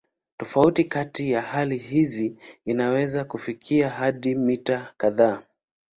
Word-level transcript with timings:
Tofauti 0.37 0.83
kati 0.83 1.31
ya 1.31 1.41
hali 1.41 1.77
hizi 1.77 2.35
inaweza 2.65 3.25
kufikia 3.25 3.89
hadi 3.89 4.35
mita 4.35 4.93
kadhaa. 4.97 5.43